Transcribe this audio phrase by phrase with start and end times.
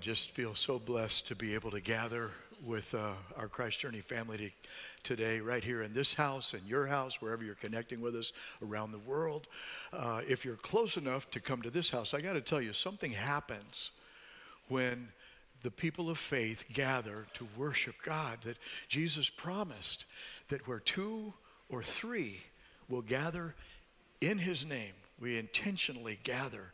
[0.00, 2.30] just feel so blessed to be able to gather
[2.64, 4.50] with uh, our Christ Journey family to,
[5.02, 8.32] today, right here in this house, in your house, wherever you're connecting with us
[8.62, 9.46] around the world.
[9.92, 12.72] Uh, if you're close enough to come to this house, I got to tell you,
[12.72, 13.90] something happens
[14.68, 15.08] when
[15.62, 18.38] the people of faith gather to worship God.
[18.44, 18.56] That
[18.88, 20.06] Jesus promised
[20.48, 21.34] that where two
[21.68, 22.40] or three
[22.88, 23.54] will gather
[24.22, 26.72] in His name, we intentionally gather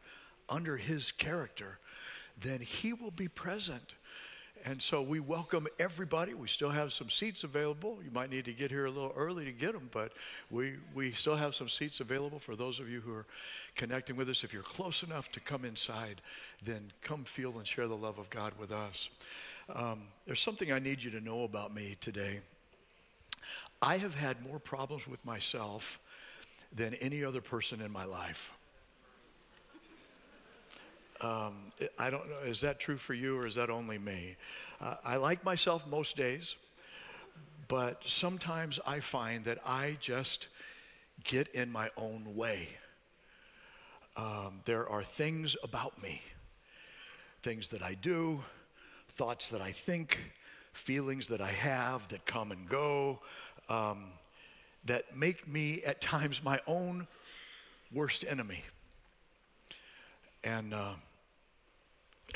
[0.48, 1.78] under His character
[2.40, 3.94] then He will be present.
[4.64, 6.34] And so we welcome everybody.
[6.34, 7.98] We still have some seats available.
[8.02, 10.12] You might need to get here a little early to get them, but
[10.50, 13.26] we, we still have some seats available for those of you who are
[13.76, 14.42] connecting with us.
[14.42, 16.20] If you're close enough to come inside,
[16.64, 19.10] then come feel and share the love of God with us.
[19.72, 22.40] Um, there's something I need you to know about me today.
[23.80, 26.00] I have had more problems with myself
[26.74, 28.52] than any other person in my life.
[31.20, 34.36] Um, I don't know, is that true for you or is that only me?
[34.80, 36.56] Uh, I like myself most days,
[37.68, 40.48] but sometimes I find that I just
[41.24, 42.68] get in my own way.
[44.16, 46.22] Um, there are things about me,
[47.42, 48.42] things that I do,
[49.16, 50.18] thoughts that I think,
[50.72, 53.20] feelings that I have that come and go,
[53.68, 54.06] um,
[54.84, 57.06] that make me at times my own
[57.92, 58.62] worst enemy.
[60.46, 60.92] And uh,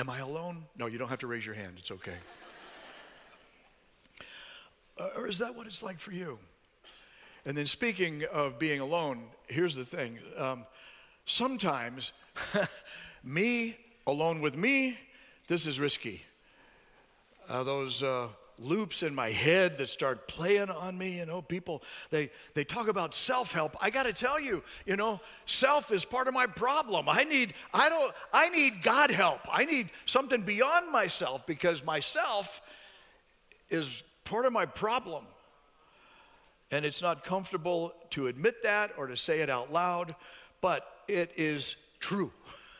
[0.01, 0.65] am I alone?
[0.77, 1.75] No, you don't have to raise your hand.
[1.79, 2.17] It's okay.
[4.99, 6.37] uh, or is that what it's like for you?
[7.47, 10.19] And then, speaking of being alone, here's the thing.
[10.37, 10.67] Um,
[11.25, 12.11] sometimes,
[13.23, 13.77] me
[14.09, 14.99] alone with me,
[15.47, 16.25] this is risky.
[17.49, 18.27] Uh, those uh,
[18.61, 22.89] loops in my head that start playing on me you know people they they talk
[22.89, 23.77] about self-help.
[23.81, 27.09] I got to tell you you know self is part of my problem.
[27.09, 29.41] I need i don't i need god help.
[29.51, 32.61] I need something beyond myself because myself
[33.69, 35.25] is part of my problem.
[36.73, 40.15] And it's not comfortable to admit that or to say it out loud
[40.61, 42.33] but it is true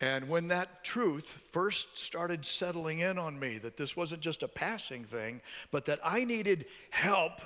[0.00, 4.48] And when that truth first started settling in on me, that this wasn't just a
[4.48, 7.40] passing thing, but that I needed help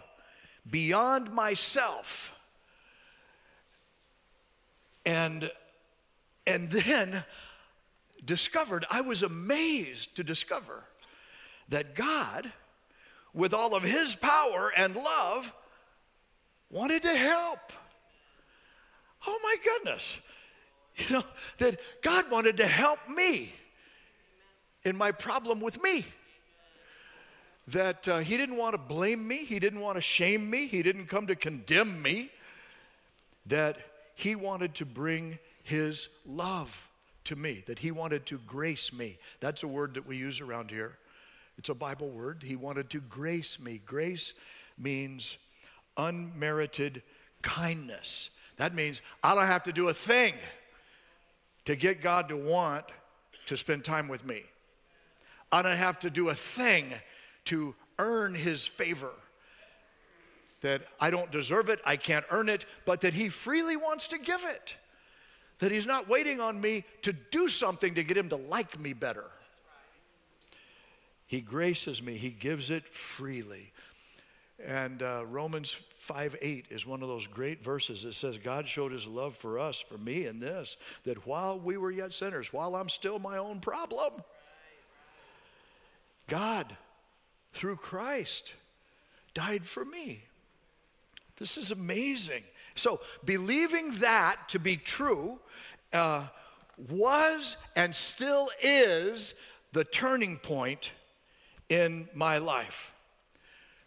[0.71, 2.33] beyond myself.
[5.05, 5.51] And,
[6.47, 7.25] and then
[8.25, 10.85] discovered, I was amazed to discover
[11.71, 12.53] that God,
[13.33, 15.53] with all of his power and love,
[16.71, 17.73] wanted to help.
[19.27, 20.19] Oh my goodness.
[21.09, 21.25] You know,
[21.59, 23.53] that God wanted to help me
[24.85, 26.05] in my problem with me.
[27.69, 30.83] That uh, He didn't want to blame me, He didn't want to shame me, He
[30.83, 32.31] didn't come to condemn me.
[33.47, 33.79] That
[34.15, 36.91] He wanted to bring His love
[37.25, 39.19] to me, that He wanted to grace me.
[39.41, 40.97] That's a word that we use around here.
[41.59, 42.45] It's a Bible word.
[42.47, 43.81] He wanted to grace me.
[43.85, 44.35] Grace
[44.79, 45.39] means
[45.97, 47.03] unmerited
[47.43, 48.31] kindness.
[48.57, 50.35] That means I don't have to do a thing
[51.65, 52.85] to get God to want
[53.47, 54.43] to spend time with me.
[55.51, 56.93] I don't have to do a thing
[57.47, 59.13] to earn his favor.
[60.63, 64.19] That I don't deserve it, I can't earn it, but that he freely wants to
[64.19, 64.77] give it.
[65.59, 68.93] That he's not waiting on me to do something to get him to like me
[68.93, 69.27] better.
[71.27, 73.73] He graces me, he gives it freely.
[74.65, 78.93] And uh, Romans 5 8 is one of those great verses that says, God showed
[78.93, 82.77] his love for us, for me, in this, that while we were yet sinners, while
[82.77, 84.13] I'm still my own problem,
[86.29, 86.77] God,
[87.55, 88.53] through Christ,
[89.33, 90.23] died for me.
[91.39, 92.45] This is amazing.
[92.75, 95.39] So, believing that to be true
[95.95, 96.27] uh,
[96.91, 99.35] was and still is
[99.73, 100.93] the turning point
[101.71, 102.94] in my life.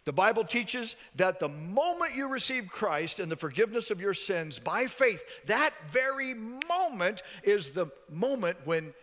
[0.08, 4.58] The Bible teaches that the moment you receive Christ and the forgiveness of your sins
[4.58, 8.94] by faith, that very moment is the moment when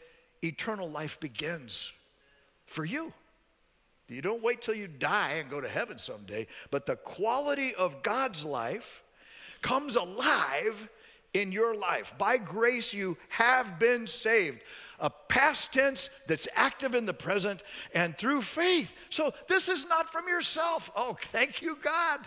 [0.44, 1.92] eternal life begins
[2.66, 3.14] for you.
[4.08, 8.02] You don't wait till you die and go to heaven someday, but the quality of
[8.02, 9.04] God's life
[9.62, 10.90] comes alive
[11.36, 12.14] in your life.
[12.18, 14.62] By grace, you have been saved
[15.00, 17.62] a past tense that's active in the present
[17.94, 18.96] and through faith.
[19.10, 20.90] So this is not from yourself.
[20.96, 22.22] Oh, thank you, God,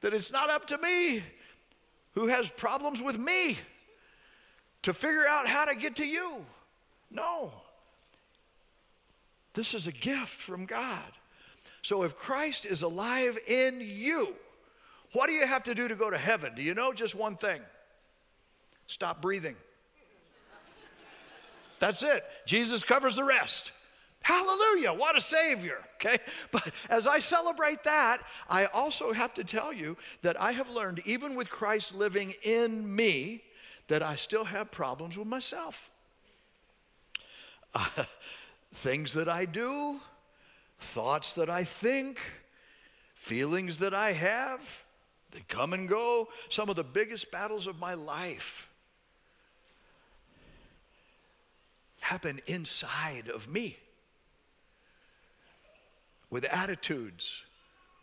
[0.00, 1.24] that it's not up to me
[2.12, 3.58] who has problems with me
[4.82, 6.44] to figure out how to get to you.
[7.10, 7.52] No.
[9.54, 11.12] This is a gift from God.
[11.82, 14.36] So if Christ is alive in you,
[15.12, 16.54] what do you have to do to go to heaven?
[16.54, 17.60] Do you know just one thing?
[18.86, 19.56] Stop breathing.
[21.78, 22.24] That's it.
[22.46, 23.72] Jesus covers the rest.
[24.22, 26.16] Hallelujah, what a Savior, okay?
[26.50, 31.02] But as I celebrate that, I also have to tell you that I have learned,
[31.04, 33.42] even with Christ living in me,
[33.88, 35.90] that I still have problems with myself.
[37.74, 38.04] Uh,
[38.76, 40.00] things that I do,
[40.78, 42.18] thoughts that I think,
[43.12, 44.84] feelings that I have,
[45.32, 46.28] they come and go.
[46.48, 48.70] Some of the biggest battles of my life
[52.14, 53.76] happen inside of me
[56.30, 57.42] with attitudes,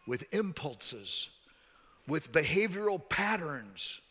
[0.05, 1.29] with impulses,
[2.09, 4.01] with behavioral patterns,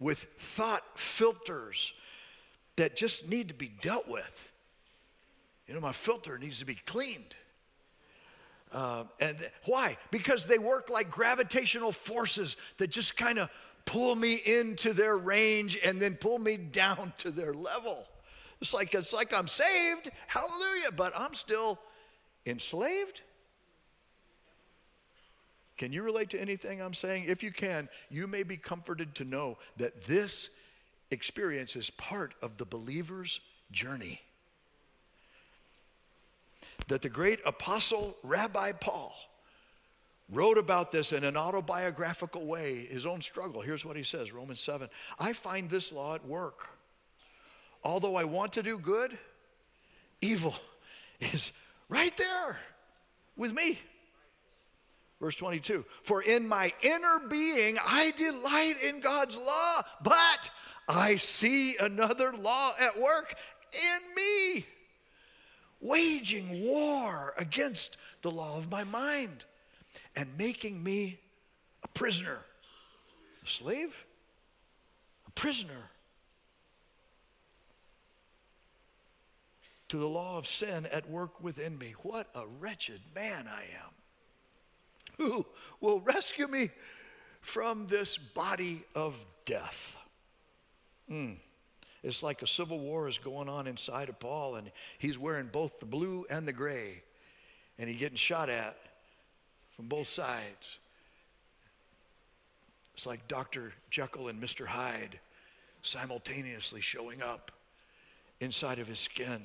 [0.00, 1.92] with thought filters
[2.76, 4.50] that just need to be dealt with.
[5.66, 7.34] You know, my filter needs to be cleaned.
[8.72, 9.98] Uh, and th- why?
[10.10, 13.50] Because they work like gravitational forces that just kind of
[13.84, 18.06] pull me into their range and then pull me down to their level.
[18.60, 21.78] It's like it's like I'm saved, hallelujah, but I'm still
[22.46, 23.22] enslaved
[25.78, 27.26] can you relate to anything I'm saying?
[27.28, 30.50] If you can, you may be comforted to know that this
[31.12, 33.40] experience is part of the believer's
[33.70, 34.20] journey.
[36.88, 39.14] That the great apostle Rabbi Paul
[40.30, 43.62] wrote about this in an autobiographical way, his own struggle.
[43.62, 44.88] Here's what he says Romans 7
[45.20, 46.70] I find this law at work.
[47.88, 49.16] Although I want to do good,
[50.20, 50.54] evil
[51.20, 51.52] is
[51.88, 52.58] right there
[53.34, 53.78] with me.
[55.18, 60.50] Verse 22 For in my inner being I delight in God's law, but
[60.86, 63.34] I see another law at work
[63.72, 64.66] in me,
[65.80, 69.46] waging war against the law of my mind
[70.14, 71.18] and making me
[71.82, 72.40] a prisoner.
[73.42, 74.04] A slave?
[75.26, 75.90] A prisoner.
[79.88, 81.94] To the law of sin at work within me.
[82.02, 83.92] What a wretched man I am
[85.26, 85.46] who
[85.80, 86.70] will rescue me
[87.40, 89.96] from this body of death.
[91.10, 91.36] Mm.
[92.02, 95.80] It's like a civil war is going on inside of Paul, and he's wearing both
[95.80, 97.02] the blue and the gray,
[97.78, 98.76] and he's getting shot at
[99.74, 100.78] from both sides.
[102.94, 103.72] It's like Dr.
[103.90, 104.66] Jekyll and Mr.
[104.66, 105.18] Hyde
[105.82, 107.52] simultaneously showing up
[108.40, 109.42] inside of his skin.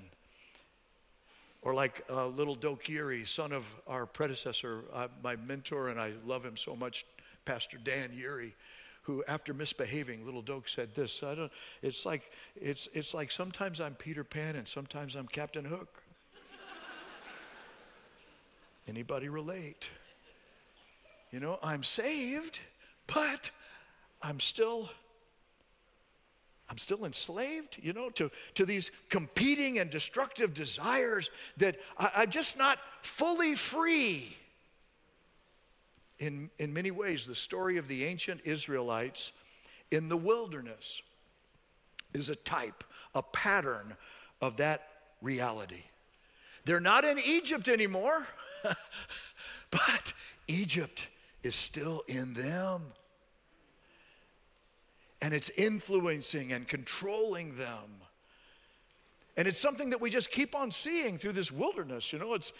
[1.64, 6.12] Or like uh, little Doke Yeary, son of our predecessor, uh, my mentor, and I
[6.26, 7.06] love him so much,
[7.46, 8.52] Pastor Dan Yeary,
[9.04, 11.24] who after misbehaving, little Doke said this.
[11.24, 11.52] I don't,
[11.82, 16.04] it's, like, it's, it's like sometimes I'm Peter Pan and sometimes I'm Captain Hook.
[18.88, 19.90] Anybody relate?
[21.32, 22.60] You know, I'm saved,
[23.08, 23.52] but
[24.22, 24.90] I'm still
[26.70, 32.30] I'm still enslaved, you know, to, to these competing and destructive desires that I, I'm
[32.30, 34.36] just not fully free.
[36.20, 39.34] In, in many ways, the story of the ancient Israelites
[39.92, 41.02] in the wilderness
[42.14, 42.84] is a type,
[43.14, 43.96] a pattern
[44.42, 44.88] of that
[45.22, 45.84] reality.
[46.66, 48.26] They're not in Egypt anymore,
[49.70, 50.14] but
[50.48, 51.10] Egypt
[51.44, 52.94] is still in them
[55.24, 58.02] and it's influencing and controlling them.
[59.38, 62.12] And it's something that we just keep on seeing through this wilderness.
[62.12, 62.52] You know, it's,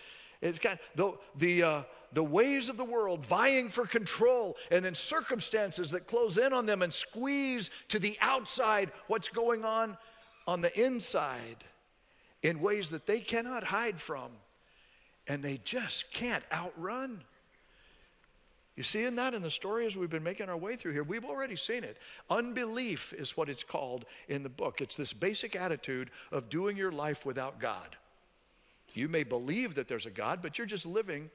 [0.42, 1.82] it's kind of the, the, uh,
[2.14, 6.66] the ways of the world vying for control, and then circumstances that close in on
[6.66, 9.98] them and squeeze to the outside what's going on
[10.48, 11.66] on the inside
[12.44, 14.32] in ways that they cannot hide from,
[15.28, 17.24] and they just can't outrun.
[18.76, 21.04] You see in that in the story as we've been making our way through here,
[21.04, 21.98] we've already seen it.
[22.30, 24.82] Unbelief is what it's called in the book.
[24.82, 27.96] It's this basic attitude of doing your life without God.
[28.96, 31.30] You may believe that there's a God, but you're just living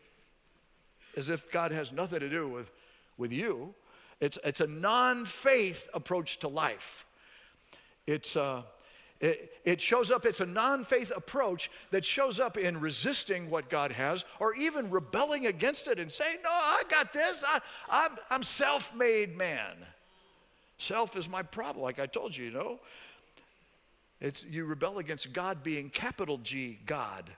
[1.17, 2.71] as if God has nothing to do with,
[3.17, 3.75] with you.
[4.21, 7.07] It's, it's a non faith approach to life.
[8.07, 8.63] It's, uh,
[9.21, 13.69] it, it shows up, it's a non faith approach that shows up in resisting what
[13.69, 17.45] God has or even rebelling against it and saying, No, I got this.
[17.47, 17.61] I,
[17.91, 19.75] I'm, I'm self made man.
[20.79, 22.79] Self is my problem, like I told you, you know.
[24.21, 27.29] It's, you rebel against God being capital G, God,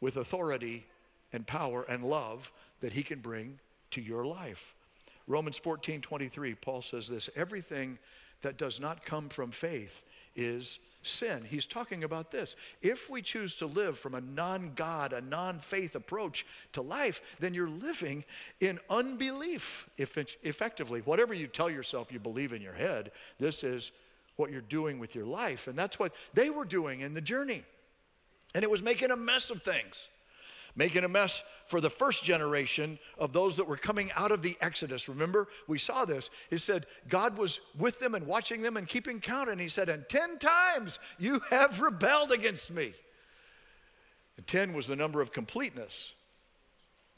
[0.00, 0.86] with authority
[1.32, 3.58] and power and love that He can bring
[3.92, 4.74] to your life.
[5.26, 7.98] Romans 14 23, Paul says this everything
[8.42, 10.02] that does not come from faith
[10.36, 11.44] is sin.
[11.48, 12.56] He's talking about this.
[12.82, 17.22] If we choose to live from a non God, a non faith approach to life,
[17.38, 18.24] then you're living
[18.60, 21.00] in unbelief, effectively.
[21.00, 23.92] Whatever you tell yourself you believe in your head, this is
[24.36, 25.68] what you're doing with your life.
[25.68, 27.64] And that's what they were doing in the journey.
[28.54, 30.08] And it was making a mess of things,
[30.74, 34.56] making a mess for the first generation of those that were coming out of the
[34.60, 35.08] Exodus.
[35.08, 36.28] Remember, we saw this.
[36.50, 39.48] He said, God was with them and watching them and keeping count.
[39.48, 42.92] And he said, And 10 times you have rebelled against me.
[44.36, 46.12] And 10 was the number of completeness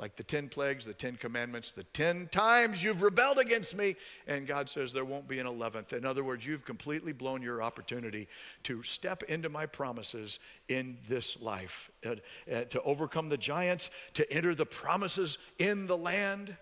[0.03, 3.95] like the 10 plagues, the 10 commandments, the 10 times you've rebelled against me.
[4.27, 5.93] And God says there won't be an 11th.
[5.93, 8.27] In other words, you've completely blown your opportunity
[8.65, 12.17] to step into my promises in this life, uh,
[12.53, 16.57] uh, to overcome the giants, to enter the promises in the land.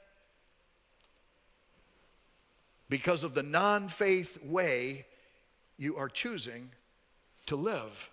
[2.90, 5.06] Because of the non faith way
[5.78, 6.68] you are choosing
[7.46, 8.10] to live.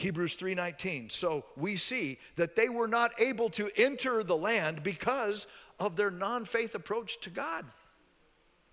[0.00, 1.10] Hebrews 3:19.
[1.10, 5.46] So we see that they were not able to enter the land because
[5.78, 7.66] of their non-faith approach to God.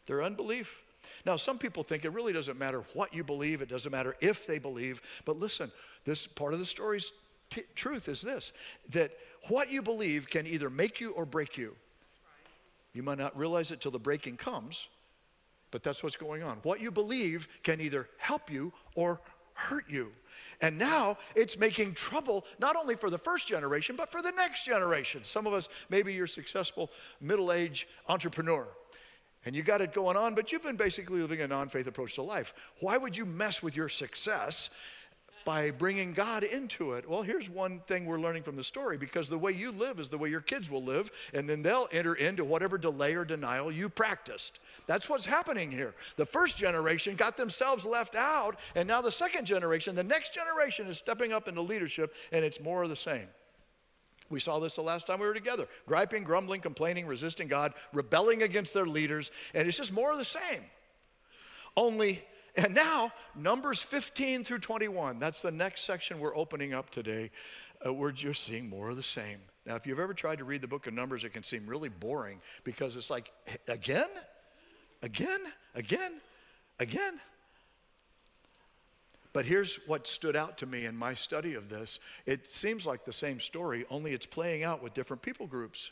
[0.06, 0.82] Their unbelief.
[1.26, 4.48] Now, some people think it really doesn't matter what you believe, it doesn't matter if
[4.48, 5.02] they believe.
[5.26, 5.72] But listen,
[6.06, 7.12] this part of the story's
[7.50, 8.54] t- truth is this
[8.90, 9.12] that
[9.50, 11.76] what you believe can either make you or break you.
[12.94, 14.88] You might not realize it till the breaking comes,
[15.72, 16.60] but that's what's going on.
[16.64, 19.20] What you believe can either help you or
[19.58, 20.12] hurt you.
[20.62, 24.66] And now it's making trouble not only for the first generation, but for the next
[24.66, 25.22] generation.
[25.24, 26.90] Some of us, maybe you're successful
[27.22, 28.68] middle aged entrepreneur
[29.46, 32.16] and you got it going on, but you've been basically living a non faith approach
[32.16, 32.54] to life.
[32.80, 34.70] Why would you mess with your success
[35.48, 37.10] by bringing God into it?
[37.10, 40.10] Well, here's one thing we're learning from the story because the way you live is
[40.10, 43.72] the way your kids will live, and then they'll enter into whatever delay or denial
[43.72, 44.60] you practiced.
[44.88, 45.96] That's what's happening here.
[46.18, 50.88] The first generation got themselves left out, and now the second generation, the next generation,
[50.88, 53.30] is stepping up into leadership, and it's more of the same.
[54.30, 58.42] We saw this the last time we were together griping, grumbling, complaining, resisting God, rebelling
[58.42, 60.66] against their leaders, and it's just more of the same.
[61.78, 62.22] Only
[62.58, 67.32] and now, Numbers 15 through 21, that's the next section we're opening up today.
[67.86, 69.38] Uh, we're just seeing more of the same.
[69.66, 71.90] Now, if you've ever tried to read the book of Numbers, it can seem really
[71.90, 73.32] boring because it's like,
[73.68, 74.10] again?
[75.04, 75.42] Again?
[75.76, 76.14] Again?
[76.80, 77.20] Again?
[79.34, 83.06] But here's what stood out to me in my study of this it seems like
[83.06, 85.92] the same story, only it's playing out with different people groups.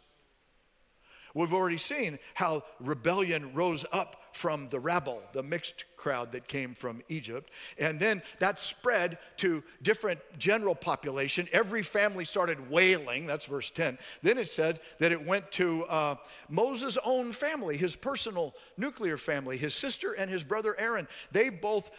[1.35, 6.73] We've already seen how rebellion rose up from the rabble, the mixed crowd that came
[6.73, 7.51] from Egypt.
[7.77, 11.49] And then that spread to different general population.
[11.51, 13.27] Every family started wailing.
[13.27, 13.97] That's verse 10.
[14.21, 16.15] Then it said that it went to uh,
[16.47, 21.05] Moses' own family, his personal nuclear family, his sister and his brother Aaron.
[21.33, 21.91] They both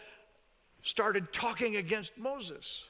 [0.81, 2.85] started talking against Moses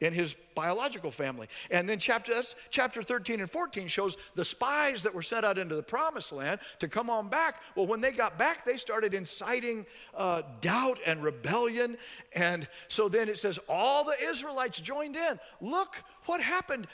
[0.00, 1.48] in his biological family.
[1.70, 5.74] And then chapter, chapter 13 and 14 shows the spies that were sent out into
[5.74, 7.62] the promised land to come on back.
[7.74, 11.96] Well, when they got back, they started inciting uh, doubt and rebellion.
[12.34, 15.38] And so then it says all the Israelites joined in.
[15.60, 16.88] Look what happened.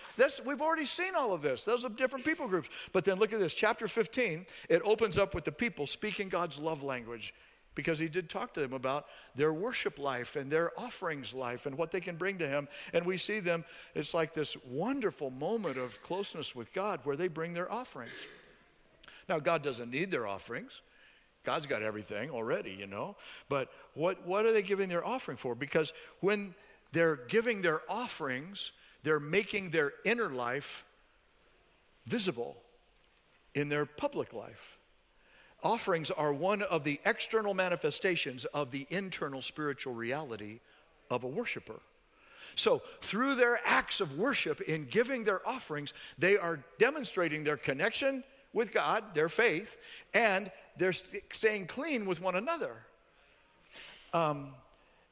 [0.44, 1.64] We've already seen all of this.
[1.64, 2.68] Those are different people groups.
[2.92, 3.54] But then look at this.
[3.54, 7.34] Chapter 15, it opens up with the people speaking God's love language
[7.74, 11.76] because he did talk to them about their worship life and their offerings life and
[11.76, 12.68] what they can bring to him.
[12.92, 13.64] And we see them,
[13.94, 18.12] it's like this wonderful moment of closeness with God where they bring their offerings.
[19.28, 20.82] Now, God doesn't need their offerings.
[21.44, 23.16] God's got everything already, you know.
[23.48, 25.54] But what, what are they giving their offering for?
[25.54, 26.54] Because when
[26.92, 30.84] they're giving their offerings, they're making their inner life
[32.06, 32.56] visible
[33.54, 34.78] in their public life.
[35.62, 40.60] Offerings are one of the external manifestations of the internal spiritual reality
[41.10, 41.80] of a worshiper.
[42.54, 48.24] So, through their acts of worship in giving their offerings, they are demonstrating their connection
[48.52, 49.78] with God, their faith,
[50.12, 52.74] and they're staying clean with one another.
[54.12, 54.48] Um,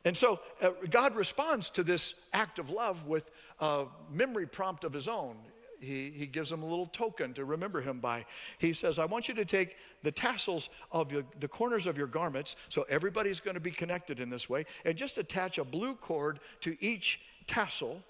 [0.05, 3.31] and so uh, God responds to this act of love with
[3.61, 5.37] a memory prompt of his own
[5.81, 8.25] he, he gives them a little token to remember him by.
[8.59, 12.07] He says, I want you to take the tassels of your, the corners of your
[12.07, 15.95] garments, so everybody's going to be connected in this way, and just attach a blue
[15.95, 18.03] cord to each tassel.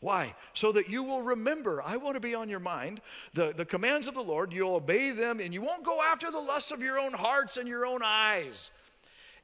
[0.00, 0.34] Why?
[0.52, 3.00] So that you will remember, I want to be on your mind,
[3.34, 6.38] the, the commands of the Lord, you'll obey them, and you won't go after the
[6.38, 8.70] lusts of your own hearts and your own eyes.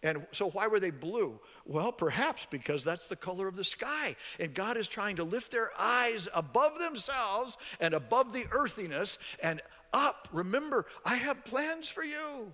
[0.02, 1.38] And so, why were they blue?
[1.64, 4.16] Well, perhaps because that's the color of the sky.
[4.40, 9.60] And God is trying to lift their eyes above themselves and above the earthiness and
[9.92, 10.28] up.
[10.32, 12.52] Remember, I have plans for you.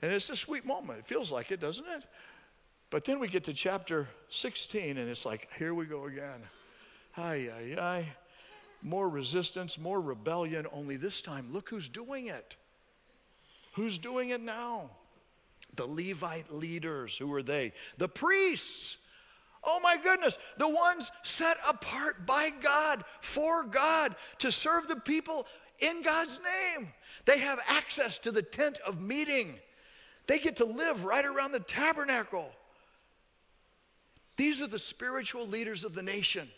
[0.00, 1.00] And it's a sweet moment.
[1.00, 2.04] It feels like it, doesn't it?
[2.90, 6.40] But then we get to chapter 16, and it's like, here we go again.
[7.16, 8.08] Ay, ay, ay.
[8.80, 12.56] More resistance, more rebellion, only this time, look who's doing it.
[13.74, 14.90] Who's doing it now?
[15.78, 17.72] The Levite leaders, who were they?
[17.98, 18.96] The priests.
[19.62, 25.46] Oh my goodness, the ones set apart by God, for God, to serve the people
[25.78, 26.40] in God's
[26.76, 26.88] name.
[27.26, 29.54] They have access to the tent of meeting.
[30.26, 32.50] They get to live right around the tabernacle.
[34.36, 36.48] These are the spiritual leaders of the nation.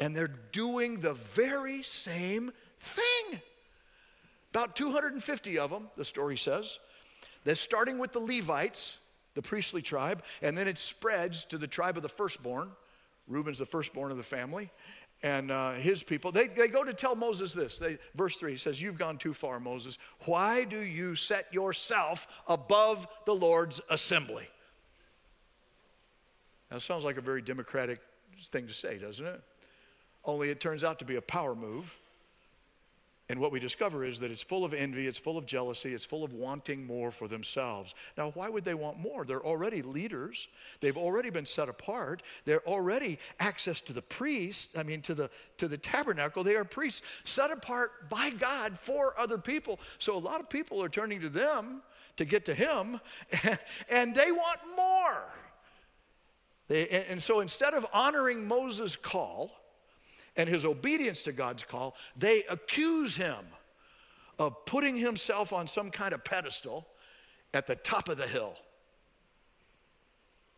[0.00, 2.50] And they're doing the very same
[2.80, 3.40] thing.
[4.52, 6.78] About 250 of them, the story says.
[7.44, 8.98] They're starting with the Levites,
[9.34, 12.70] the priestly tribe, and then it spreads to the tribe of the firstborn.
[13.28, 14.70] Reuben's the firstborn of the family,
[15.22, 16.32] and uh, his people.
[16.32, 17.78] They, they go to tell Moses this.
[17.78, 19.98] They, verse 3 says, You've gone too far, Moses.
[20.26, 24.46] Why do you set yourself above the Lord's assembly?
[26.70, 28.00] That sounds like a very democratic
[28.50, 29.40] thing to say, doesn't it?
[30.24, 31.96] Only it turns out to be a power move.
[33.30, 36.04] And what we discover is that it's full of envy, it's full of jealousy, it's
[36.04, 37.94] full of wanting more for themselves.
[38.18, 39.24] Now, why would they want more?
[39.24, 40.46] They're already leaders.
[40.80, 42.22] They've already been set apart.
[42.44, 46.44] They're already access to the priest, I mean to the to the tabernacle.
[46.44, 49.80] They are priests set apart by God for other people.
[49.98, 51.80] So a lot of people are turning to them
[52.16, 53.00] to get to him
[53.90, 55.24] and, they want more.
[56.68, 59.50] They, and so instead of honoring Moses' call,
[60.36, 63.44] and his obedience to God's call, they accuse him
[64.38, 66.86] of putting himself on some kind of pedestal
[67.52, 68.54] at the top of the hill.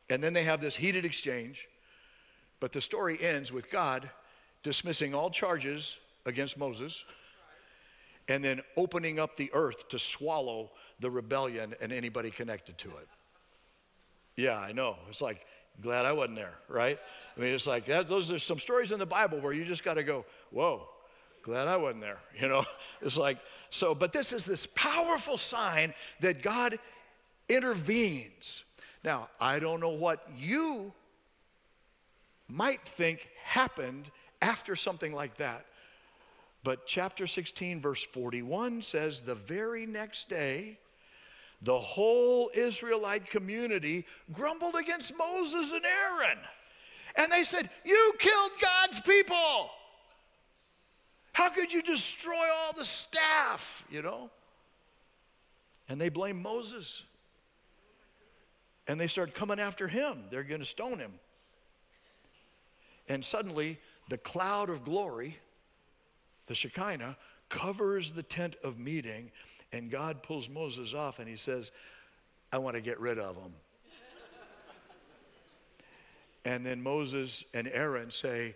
[0.09, 1.69] And then they have this heated exchange,
[2.61, 4.09] but the story ends with God
[4.63, 7.05] dismissing all charges against Moses
[8.29, 13.09] and then opening up the earth to swallow the rebellion and anybody connected to it.
[14.37, 14.97] Yeah, I know.
[15.09, 15.47] It's like,
[15.81, 16.99] glad I wasn't there, right?
[17.37, 19.85] I mean, it's like that, those are some stories in the Bible where you just
[19.85, 20.89] got to go, whoa,
[21.43, 22.19] glad I wasn't there.
[22.41, 22.65] You know,
[23.01, 23.39] it's like,
[23.71, 26.79] so, but this is this powerful sign that God
[27.49, 28.65] intervenes.
[29.05, 30.93] Now, I don't know what you
[32.49, 34.11] might think happened
[34.43, 35.67] after something like that.
[36.63, 40.79] But chapter 16, verse 41 says, The very next day,
[41.63, 46.39] the whole Israelite community grumbled against Moses and Aaron.
[47.17, 49.71] And they said, You killed God's people.
[51.33, 54.31] How could you destroy all the staff, you know?
[55.89, 57.03] And they blame Moses.
[58.89, 60.25] And they start coming after him.
[60.31, 61.13] They're going to stone him.
[63.09, 65.39] And suddenly, the cloud of glory,
[66.47, 67.17] the Shekinah,
[67.49, 69.31] covers the tent of meeting.
[69.73, 71.73] And God pulls Moses off and he says,
[72.53, 73.53] I want to get rid of them.
[76.45, 78.55] And then Moses and Aaron say,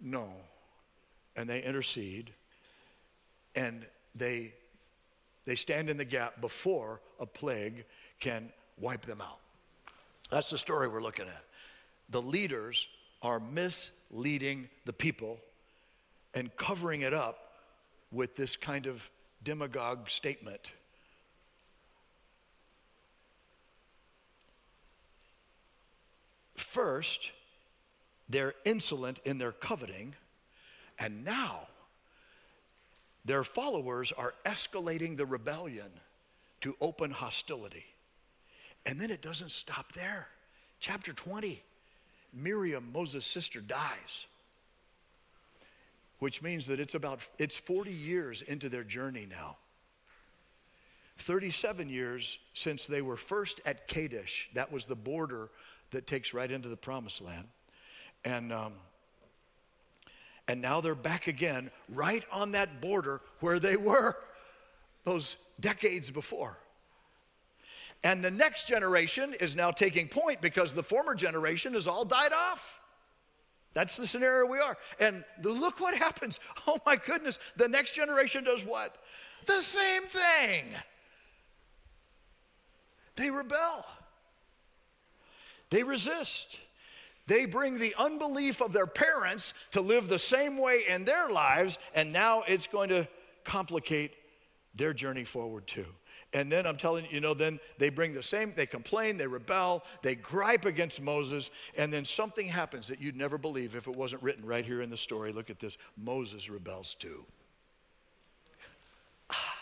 [0.00, 0.28] No.
[1.36, 2.32] And they intercede
[3.56, 4.52] and they,
[5.44, 7.84] they stand in the gap before a plague
[8.20, 9.40] can wipe them out.
[10.30, 11.44] That's the story we're looking at.
[12.10, 12.88] The leaders
[13.22, 15.38] are misleading the people
[16.34, 17.52] and covering it up
[18.12, 19.08] with this kind of
[19.44, 20.72] demagogue statement.
[26.56, 27.30] First,
[28.28, 30.14] they're insolent in their coveting,
[30.98, 31.68] and now
[33.24, 35.90] their followers are escalating the rebellion
[36.62, 37.84] to open hostility.
[38.86, 40.28] And then it doesn't stop there.
[40.80, 41.62] Chapter 20
[42.32, 44.26] Miriam, Moses' sister, dies,
[46.24, 49.58] which means that it's about it's 40 years into their journey now.
[51.18, 55.50] 37 years since they were first at Kadesh, that was the border
[55.90, 57.46] that takes right into the promised land.
[58.24, 58.72] And, um,
[60.48, 64.16] and now they're back again, right on that border where they were
[65.04, 66.56] those decades before.
[68.02, 72.32] And the next generation is now taking point because the former generation has all died
[72.32, 72.80] off.
[73.74, 74.76] That's the scenario we are.
[75.00, 76.40] And look what happens.
[76.66, 78.96] Oh my goodness, the next generation does what?
[79.46, 80.64] The same thing.
[83.16, 83.84] They rebel.
[85.70, 86.58] They resist.
[87.26, 91.78] They bring the unbelief of their parents to live the same way in their lives,
[91.94, 93.06] and now it's going to
[93.44, 94.12] complicate
[94.74, 95.86] their journey forward too.
[96.34, 99.26] And then I'm telling you, you know, then they bring the same, they complain, they
[99.26, 103.94] rebel, they gripe against Moses, and then something happens that you'd never believe if it
[103.94, 105.32] wasn't written right here in the story.
[105.32, 107.24] Look at this Moses rebels too.
[109.30, 109.58] Ah.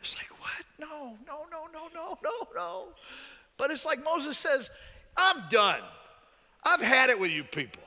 [0.00, 0.64] It's like, what?
[0.78, 2.88] No, no, no, no, no, no, no.
[3.56, 4.70] But it's like Moses says,
[5.16, 5.82] I'm done.
[6.64, 7.82] I've had it with you people.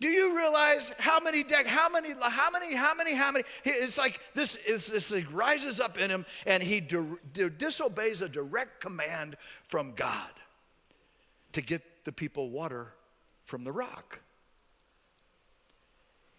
[0.00, 3.44] Do you realize how many deck, how many, how many, how many, how many?
[3.64, 8.80] It's like this is this like rises up in him, and he disobeys a direct
[8.80, 10.30] command from God
[11.52, 12.92] to get the people water
[13.44, 14.20] from the rock.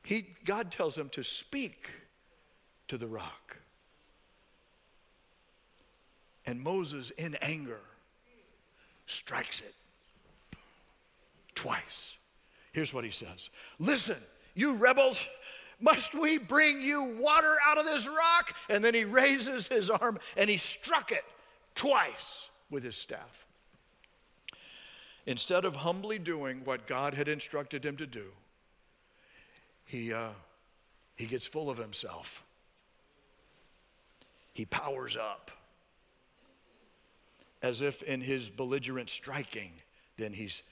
[0.03, 1.89] He, God tells him to speak
[2.87, 3.57] to the rock.
[6.45, 7.81] And Moses, in anger,
[9.05, 9.75] strikes it
[11.53, 12.15] twice.
[12.79, 14.15] Here's what he says Listen,
[14.55, 15.27] you rebels,
[15.81, 18.55] must we bring you water out of this rock?
[18.69, 21.25] And then he raises his arm and he struck it
[21.75, 23.45] twice with his staff.
[25.25, 28.27] Instead of humbly doing what God had instructed him to do,
[29.85, 30.29] he, uh,
[31.17, 32.45] he gets full of himself.
[34.53, 35.51] He powers up
[37.61, 39.73] as if in his belligerent striking,
[40.15, 40.63] then he's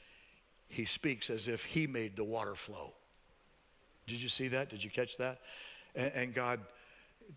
[0.68, 2.94] he speaks as if he made the water flow.
[4.06, 4.70] Did you see that?
[4.70, 5.40] Did you catch that?
[5.96, 6.60] And, and God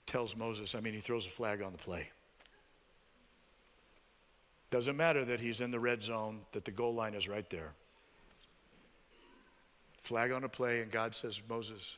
[0.07, 2.09] tells Moses, I mean, he throws a flag on the play.
[4.71, 7.73] Doesn't matter that he's in the red zone, that the goal line is right there.
[10.03, 11.97] Flag on a play, and God says, Moses,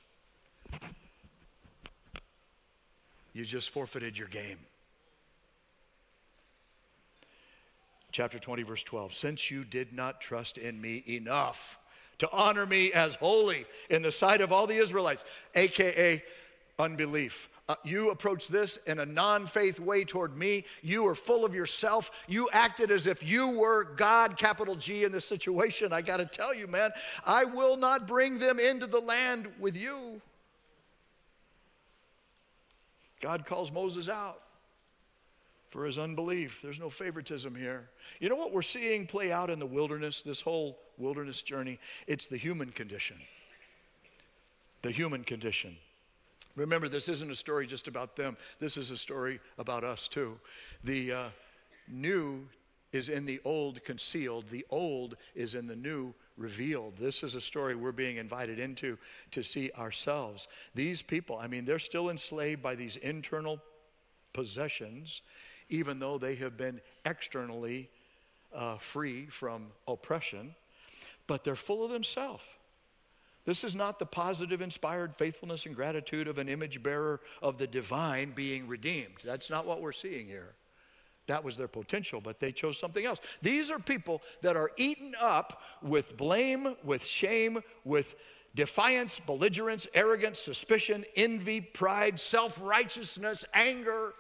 [3.35, 4.59] you just forfeited your game.
[8.13, 9.15] Chapter 20, verse 12.
[9.15, 11.79] Since you did not trust in me enough
[12.19, 16.23] to honor me as holy in the sight of all the Israelites, AKA
[16.79, 17.49] unbelief.
[17.69, 20.65] Uh, you approached this in a non faith way toward me.
[20.83, 22.11] You were full of yourself.
[22.29, 25.93] You acted as if you were God, capital G, in this situation.
[25.93, 26.91] I got to tell you, man,
[27.25, 30.21] I will not bring them into the land with you.
[33.21, 34.43] God calls Moses out
[35.73, 36.61] for his unbelief.
[36.63, 37.89] There's no favoritism here.
[38.21, 41.79] You know what we're seeing play out in the wilderness, this whole wilderness journey?
[42.07, 43.17] It's the human condition.
[44.83, 45.75] The human condition.
[46.57, 50.39] Remember, this isn't a story just about them, this is a story about us too.
[50.85, 51.29] The uh,
[51.89, 52.47] new
[52.93, 56.99] is in the old concealed, the old is in the new revealed.
[56.99, 58.99] This is a story we're being invited into
[59.31, 60.49] to see ourselves.
[60.75, 63.59] These people, I mean, they're still enslaved by these internal
[64.35, 65.23] possessions
[65.69, 67.89] even though they have been externally
[68.55, 70.55] uh, free from oppression,
[71.27, 72.43] but they're full of themselves.
[73.45, 77.67] This is not the positive, inspired faithfulness and gratitude of an image bearer of the
[77.67, 79.17] divine being redeemed.
[79.25, 80.55] That's not what we're seeing here.
[81.27, 83.21] That was their potential, but they chose something else.
[83.43, 88.17] These are people that are eaten up with blame, with shame, with
[88.55, 94.15] defiance, belligerence, arrogance, suspicion, envy, pride, self righteousness, anger,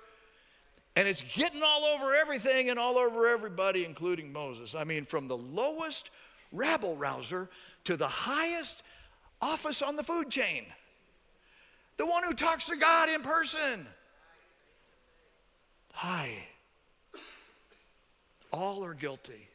[0.97, 4.75] and it's getting all over everything and all over everybody, including Moses.
[4.75, 6.11] I mean, from the lowest
[6.53, 7.49] rabble rouser
[7.85, 8.83] to the highest
[9.41, 10.65] office on the food chain,
[11.97, 13.87] the one who talks to God in person.
[15.93, 16.31] Hi.
[18.53, 19.49] All are guilty.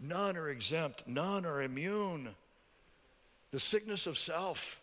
[0.00, 1.06] None are exempt.
[1.06, 2.30] None are immune.
[3.52, 4.80] The sickness of self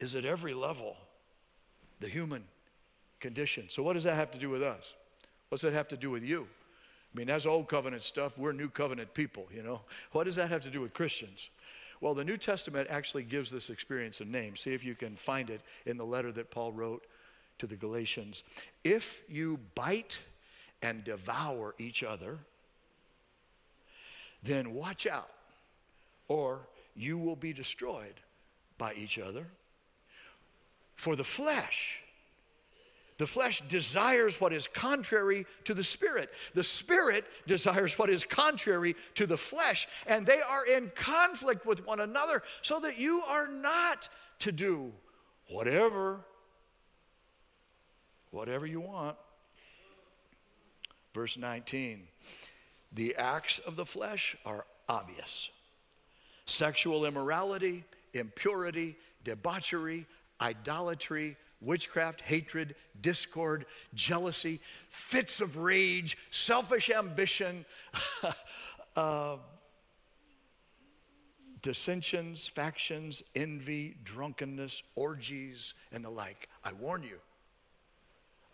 [0.00, 0.96] is at every level,
[2.00, 2.44] the human
[3.20, 3.66] condition.
[3.68, 4.94] So, what does that have to do with us?
[5.48, 6.46] What's that have to do with you?
[7.14, 8.36] I mean, that's old covenant stuff.
[8.36, 9.80] We're new covenant people, you know.
[10.12, 11.48] What does that have to do with Christians?
[12.00, 14.56] Well, the New Testament actually gives this experience a name.
[14.56, 17.06] See if you can find it in the letter that Paul wrote
[17.58, 18.42] to the Galatians.
[18.84, 20.18] If you bite
[20.82, 22.38] and devour each other,
[24.42, 25.30] then watch out,
[26.28, 26.60] or
[26.94, 28.14] you will be destroyed
[28.78, 29.46] by each other.
[30.96, 32.00] For the flesh
[33.18, 36.30] the flesh desires what is contrary to the spirit.
[36.54, 41.86] The spirit desires what is contrary to the flesh, and they are in conflict with
[41.86, 44.08] one another, so that you are not
[44.40, 44.92] to do
[45.48, 46.20] whatever
[48.36, 49.16] whatever you want.
[51.14, 52.06] Verse 19.
[52.92, 55.48] The acts of the flesh are obvious.
[56.44, 60.06] Sexual immorality, impurity, debauchery,
[60.40, 67.64] idolatry, witchcraft, hatred, discord, jealousy, fits of rage, selfish ambition,
[68.96, 69.36] uh,
[71.62, 76.48] dissensions, factions, envy, drunkenness, orgies, and the like.
[76.64, 77.18] I warn you,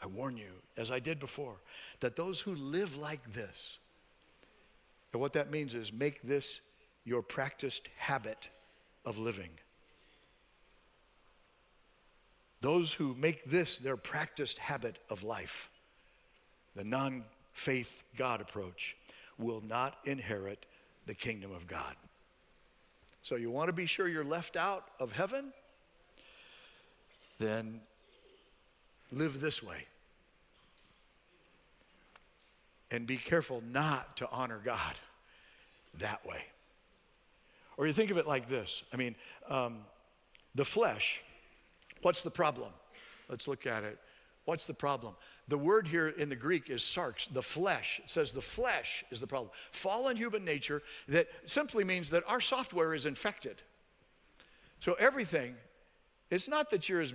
[0.03, 1.57] I warn you, as I did before,
[2.01, 3.79] that those who live like this,
[5.13, 6.61] and what that means is make this
[7.05, 8.49] your practiced habit
[9.05, 9.51] of living.
[12.63, 15.69] Those who make this their practiced habit of life,
[16.77, 18.97] the non faith God approach,
[19.37, 20.65] will not inherit
[21.07, 21.97] the kingdom of God.
[23.23, 25.53] So you want to be sure you're left out of heaven?
[27.39, 27.81] Then
[29.11, 29.87] live this way.
[32.93, 34.95] And be careful not to honor God
[35.99, 36.45] that way.
[37.77, 39.17] Or you think of it like this I mean,
[39.49, 39.79] um,
[40.55, 41.23] the flesh,
[42.03, 42.71] what's the problem?
[43.29, 43.99] Let's look at it.
[44.45, 45.15] What's the problem?
[45.49, 48.01] The word here in the Greek is sarx, the flesh.
[48.03, 49.51] It says the flesh is the problem.
[49.71, 53.63] Fallen human nature that simply means that our software is infected.
[54.81, 55.55] So everything,
[56.31, 57.15] it's not that you're as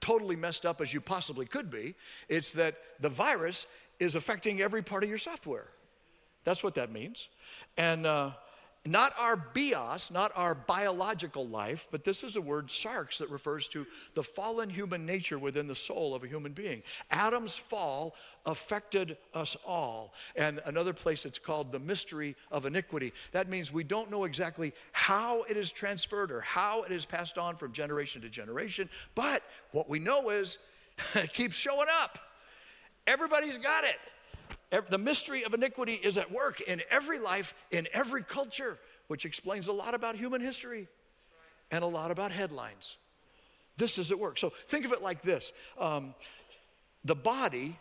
[0.00, 1.94] totally messed up as you possibly could be,
[2.28, 3.66] it's that the virus
[3.98, 5.68] is affecting every part of your software.
[6.44, 7.28] That's what that means.
[7.76, 8.30] And uh,
[8.86, 13.68] not our bios, not our biological life, but this is a word, sarx, that refers
[13.68, 16.82] to the fallen human nature within the soul of a human being.
[17.10, 20.14] Adam's fall affected us all.
[20.36, 23.12] And another place it's called the mystery of iniquity.
[23.32, 27.38] That means we don't know exactly how it is transferred or how it is passed
[27.38, 30.58] on from generation to generation, but what we know is
[31.14, 32.18] it keeps showing up.
[33.06, 33.98] Everybody's got it.
[34.70, 39.68] The mystery of iniquity is at work in every life, in every culture, which explains
[39.68, 40.88] a lot about human history
[41.70, 42.96] and a lot about headlines.
[43.76, 44.38] This is at work.
[44.38, 46.14] So think of it like this um,
[47.04, 47.78] the body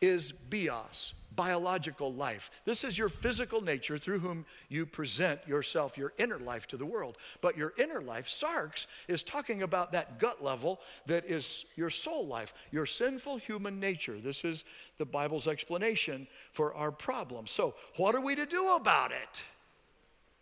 [0.00, 2.50] is bios, biological life.
[2.64, 6.86] This is your physical nature through whom you present yourself, your inner life to the
[6.86, 7.16] world.
[7.40, 12.26] But your inner life, sarx, is talking about that gut level that is your soul
[12.26, 14.18] life, your sinful human nature.
[14.18, 14.64] This is
[14.98, 17.46] the Bible's explanation for our problem.
[17.46, 19.42] So, what are we to do about it?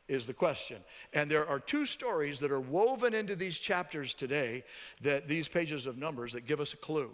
[0.08, 0.78] Is the question.
[1.12, 4.64] And there are two stories that are woven into these chapters today,
[5.02, 7.10] that these pages of Numbers that give us a clue.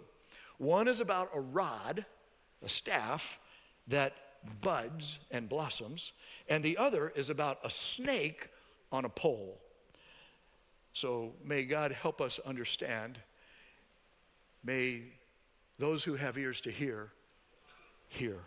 [0.59, 2.05] One is about a rod,
[2.63, 3.37] a staff,
[3.87, 4.13] that
[4.61, 6.11] buds and blossoms,
[6.47, 8.49] and the other is about a snake
[8.91, 9.59] on a pole.
[10.93, 13.19] So may God help us understand.
[14.63, 15.01] May
[15.77, 17.11] those who have ears to hear,
[18.07, 18.37] hear.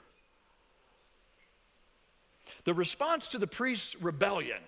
[2.65, 4.63] The response to the priest's rebellion,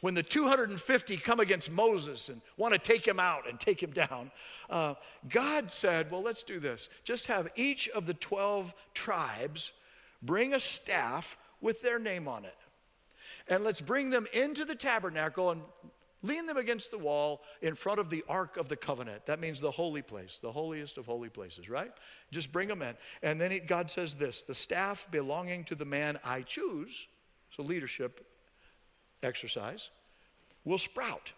[0.00, 3.90] when the 250 come against Moses and want to take him out and take him
[3.90, 4.30] down,
[4.68, 4.94] uh,
[5.28, 6.88] God said, Well, let's do this.
[7.04, 9.72] Just have each of the 12 tribes
[10.22, 12.56] bring a staff with their name on it.
[13.48, 15.62] And let's bring them into the tabernacle and
[16.22, 19.26] lean them against the wall in front of the Ark of the Covenant.
[19.26, 21.92] That means the holy place, the holiest of holy places, right?
[22.30, 22.94] Just bring them in.
[23.22, 27.06] And then it, God says this the staff belonging to the man I choose,
[27.50, 28.26] so leadership
[29.22, 29.90] exercise,
[30.64, 31.32] will sprout.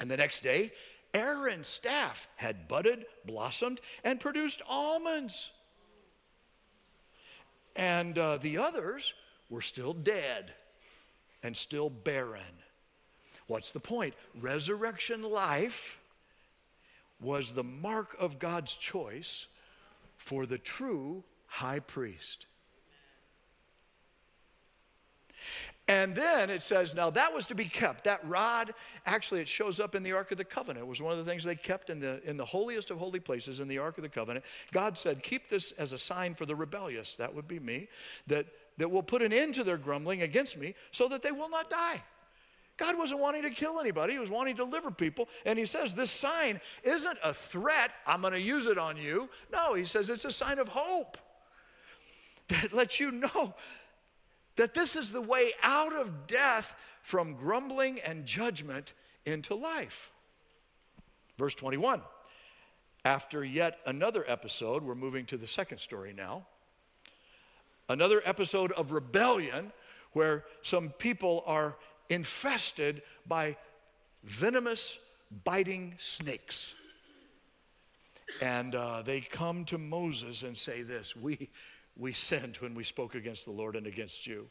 [0.00, 0.72] And the next day,
[1.14, 5.50] Aaron's staff had budded, blossomed, and produced almonds
[7.78, 9.14] and uh, the others
[9.48, 10.52] were still dead
[11.42, 12.42] and still barren.
[13.46, 14.14] What's the point?
[14.38, 15.98] Resurrection life
[17.20, 19.46] was the mark of God's choice
[20.18, 22.44] for the true high priest.
[25.88, 28.04] And then it says, now that was to be kept.
[28.04, 28.74] That rod,
[29.06, 30.84] actually, it shows up in the Ark of the Covenant.
[30.84, 33.20] It was one of the things they kept in the, in the holiest of holy
[33.20, 34.44] places in the Ark of the Covenant.
[34.70, 37.88] God said, keep this as a sign for the rebellious, that would be me,
[38.26, 38.44] that,
[38.76, 41.70] that will put an end to their grumbling against me so that they will not
[41.70, 42.02] die.
[42.76, 45.28] God wasn't wanting to kill anybody, He was wanting to deliver people.
[45.46, 49.30] And He says, This sign isn't a threat, I'm going to use it on you.
[49.50, 51.16] No, He says it's a sign of hope
[52.48, 53.54] that lets you know
[54.58, 58.92] that this is the way out of death from grumbling and judgment
[59.24, 60.10] into life.
[61.38, 62.02] Verse 21.
[63.04, 66.44] After yet another episode, we're moving to the second story now.
[67.88, 69.72] Another episode of rebellion
[70.12, 71.76] where some people are
[72.10, 73.56] infested by
[74.24, 74.98] venomous,
[75.44, 76.74] biting snakes.
[78.42, 81.48] And uh, they come to Moses and say this We,
[81.98, 84.48] we sinned when we spoke against the Lord and against you.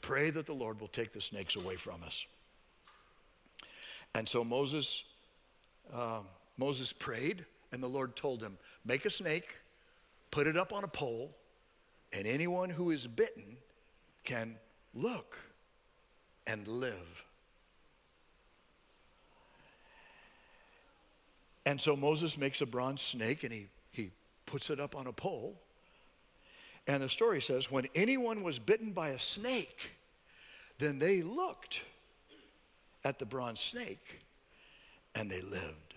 [0.00, 2.24] Pray that the Lord will take the snakes away from us.
[4.14, 5.02] And so Moses,
[5.92, 6.20] uh,
[6.56, 9.56] Moses prayed, and the Lord told him, Make a snake,
[10.30, 11.36] put it up on a pole,
[12.12, 13.56] and anyone who is bitten
[14.24, 14.56] can
[14.94, 15.36] look
[16.46, 17.24] and live.
[21.66, 24.10] And so Moses makes a bronze snake and he, he
[24.46, 25.60] puts it up on a pole.
[26.86, 29.92] And the story says when anyone was bitten by a snake,
[30.78, 31.82] then they looked
[33.04, 34.20] at the bronze snake
[35.14, 35.94] and they lived.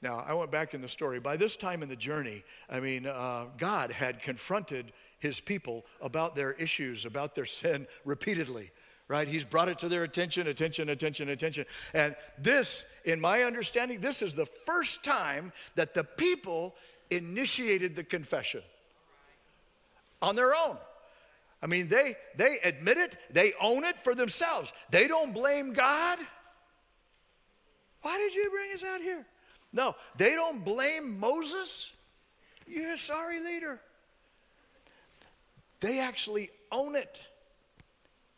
[0.00, 1.18] Now, I went back in the story.
[1.18, 6.36] By this time in the journey, I mean, uh, God had confronted his people about
[6.36, 8.70] their issues, about their sin repeatedly,
[9.08, 9.26] right?
[9.26, 11.66] He's brought it to their attention, attention, attention, attention.
[11.94, 16.76] And this, in my understanding, this is the first time that the people
[17.10, 18.62] initiated the confession
[20.20, 20.76] on their own.
[21.62, 24.72] I mean, they, they admit it, they own it for themselves.
[24.90, 26.18] They don't blame God.
[28.02, 29.26] Why did you bring us out here?
[29.72, 31.90] No, they don't blame Moses.
[32.66, 33.80] You're a sorry leader.
[35.80, 37.20] They actually own it.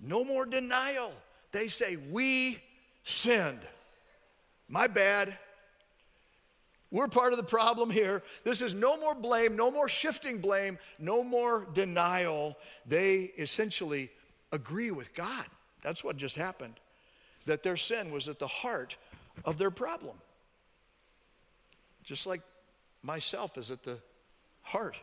[0.01, 1.13] No more denial.
[1.53, 2.59] They say, We
[3.05, 3.61] sinned.
[4.69, 5.37] My bad.
[6.91, 8.23] We're part of the problem here.
[8.43, 12.57] This is no more blame, no more shifting blame, no more denial.
[12.87, 14.11] They essentially
[14.53, 15.47] agree with God.
[15.83, 16.75] That's what just happened.
[17.47, 18.97] That their sin was at the heart
[19.45, 20.17] of their problem.
[22.03, 22.43] Just like
[23.03, 23.99] myself is at the
[24.63, 24.97] heart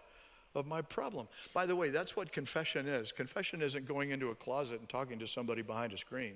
[0.55, 1.27] of my problem.
[1.53, 3.11] By the way, that's what confession is.
[3.11, 6.33] Confession isn't going into a closet and talking to somebody behind a screen.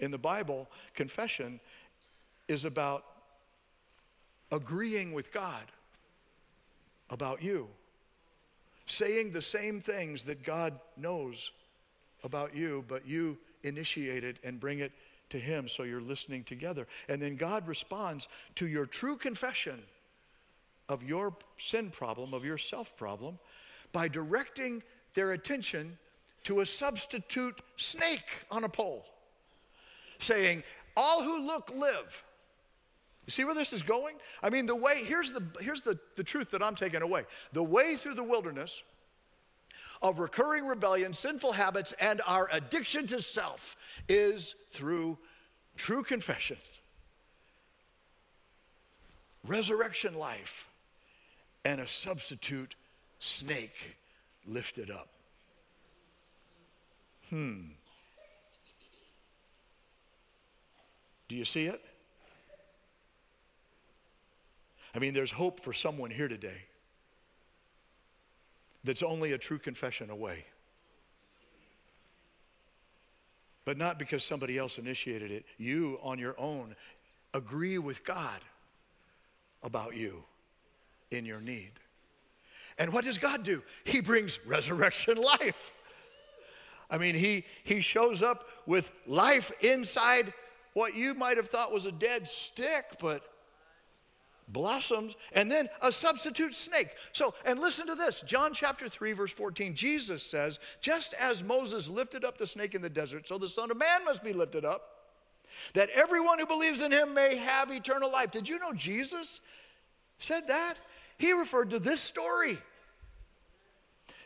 [0.00, 1.60] In the Bible, confession
[2.48, 3.04] is about
[4.52, 5.64] agreeing with God
[7.10, 7.68] about you,
[8.86, 11.52] saying the same things that God knows
[12.24, 14.92] about you, but you initiate it and bring it
[15.30, 16.86] to Him so you're listening together.
[17.08, 19.80] And then God responds to your true confession
[20.88, 23.38] of your sin problem, of your self problem,
[23.92, 24.82] by directing
[25.14, 25.96] their attention
[26.44, 29.04] to a substitute snake on a pole,
[30.18, 30.62] saying,
[30.96, 32.24] All who look live.
[33.30, 34.16] You see where this is going?
[34.42, 37.26] I mean, the way, here's the, here's the, the truth that I'm taking away.
[37.52, 38.82] The way through the wilderness
[40.02, 43.76] of recurring rebellion, sinful habits, and our addiction to self
[44.08, 45.16] is through
[45.76, 46.56] true confession,
[49.46, 50.68] resurrection life,
[51.64, 52.74] and a substitute
[53.20, 53.96] snake
[54.44, 55.08] lifted up.
[57.28, 57.60] Hmm.
[61.28, 61.80] Do you see it?
[64.94, 66.62] I mean, there's hope for someone here today
[68.84, 70.44] that's only a true confession away.
[73.64, 75.44] But not because somebody else initiated it.
[75.58, 76.74] You, on your own,
[77.34, 78.40] agree with God
[79.62, 80.24] about you
[81.10, 81.72] in your need.
[82.78, 83.62] And what does God do?
[83.84, 85.72] He brings resurrection life.
[86.90, 90.32] I mean, he, he shows up with life inside
[90.72, 93.22] what you might have thought was a dead stick, but
[94.52, 96.88] blossoms, and then a substitute snake.
[97.12, 99.74] So, and listen to this John chapter 3, verse 14.
[99.74, 103.70] Jesus says, Just as Moses lifted up the snake in the desert, so the Son
[103.70, 104.82] of Man must be lifted up,
[105.74, 108.30] that everyone who believes in him may have eternal life.
[108.30, 109.40] Did you know Jesus
[110.18, 110.74] said that?
[111.18, 112.58] He referred to this story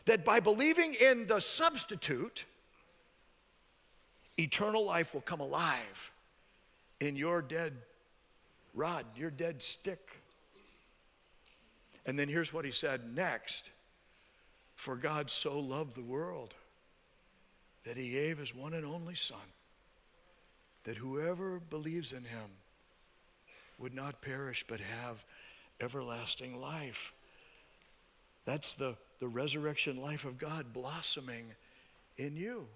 [0.05, 2.45] that by believing in the substitute,
[4.37, 6.11] eternal life will come alive
[6.99, 7.73] in your dead
[8.75, 10.21] rod, your dead stick.
[12.05, 13.71] And then here's what he said next
[14.75, 16.53] For God so loved the world
[17.85, 19.37] that he gave his one and only Son,
[20.83, 22.49] that whoever believes in him
[23.79, 25.23] would not perish but have
[25.81, 27.13] everlasting life.
[28.45, 31.45] That's the, the resurrection life of God blossoming
[32.17, 32.67] in you.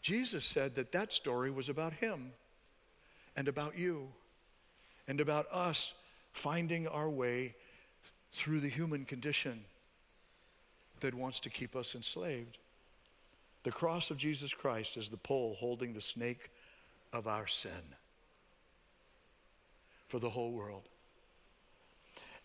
[0.00, 2.30] Jesus said that that story was about him
[3.36, 4.08] and about you
[5.08, 5.94] and about us
[6.32, 7.54] finding our way
[8.32, 9.64] through the human condition
[11.00, 12.58] that wants to keep us enslaved.
[13.62, 16.50] The cross of Jesus Christ is the pole holding the snake
[17.12, 17.70] of our sin
[20.06, 20.88] for the whole world.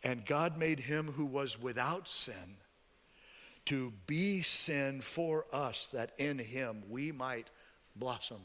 [0.03, 2.57] And God made him who was without sin
[3.65, 7.49] to be sin for us, that in him we might
[7.95, 8.39] blossom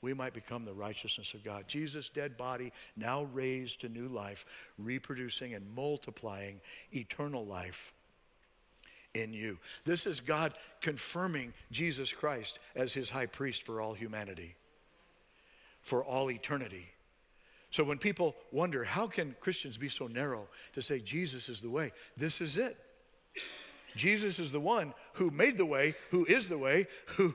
[0.00, 1.64] we might become the righteousness of God.
[1.66, 4.46] Jesus' dead body now raised to new life,
[4.78, 6.60] reproducing and multiplying
[6.92, 7.92] eternal life
[9.14, 9.58] in you.
[9.84, 14.54] This is God confirming Jesus Christ as his high priest for all humanity,
[15.80, 16.88] for all eternity.
[17.70, 21.70] So when people wonder, how can Christians be so narrow to say Jesus is the
[21.70, 21.92] way?
[22.16, 22.76] This is it.
[23.96, 27.34] Jesus is the one who made the way, who is the way, who,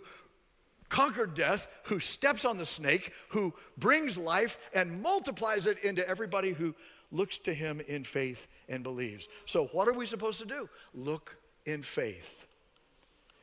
[0.94, 6.52] conquered death, who steps on the snake, who brings life and multiplies it into everybody
[6.52, 6.76] who
[7.12, 9.28] looks to him in faith and believes.
[9.48, 10.70] So, what are we supposed to do?
[10.94, 11.36] Look
[11.66, 12.46] in faith